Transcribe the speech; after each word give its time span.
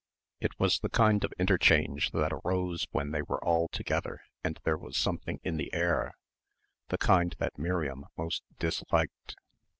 It 0.39 0.59
was 0.59 0.79
the 0.79 0.89
kind 0.89 1.23
of 1.23 1.31
interchange 1.37 2.09
that 2.09 2.33
arose 2.33 2.87
when 2.89 3.11
they 3.11 3.21
were 3.21 3.39
all 3.45 3.67
together 3.67 4.21
and 4.43 4.59
there 4.63 4.75
was 4.75 5.05
anything 5.05 5.39
"in 5.43 5.57
the 5.57 5.71
air," 5.75 6.13
the 6.87 6.97
kind 6.97 7.35
that 7.37 7.59
Miriam 7.59 8.07
most 8.17 8.41
disliked. 8.57 9.35